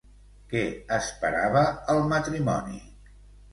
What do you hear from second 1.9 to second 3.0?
el matrimoni?